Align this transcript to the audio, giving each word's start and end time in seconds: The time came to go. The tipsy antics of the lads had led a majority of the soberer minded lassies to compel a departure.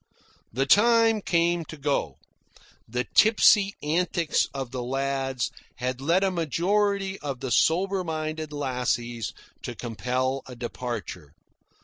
The 0.51 0.65
time 0.65 1.21
came 1.21 1.63
to 1.65 1.77
go. 1.77 2.17
The 2.87 3.03
tipsy 3.13 3.75
antics 3.83 4.47
of 4.51 4.71
the 4.71 4.81
lads 4.81 5.51
had 5.75 6.01
led 6.01 6.23
a 6.23 6.31
majority 6.31 7.19
of 7.19 7.39
the 7.39 7.51
soberer 7.51 8.03
minded 8.03 8.51
lassies 8.51 9.31
to 9.61 9.75
compel 9.75 10.41
a 10.47 10.55
departure. 10.55 11.35